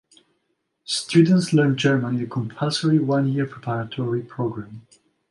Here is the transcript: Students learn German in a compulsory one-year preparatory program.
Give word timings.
Students 0.85 1.53
learn 1.53 1.77
German 1.77 2.15
in 2.15 2.23
a 2.23 2.27
compulsory 2.27 2.97
one-year 2.97 3.45
preparatory 3.45 4.23
program. 4.23 4.87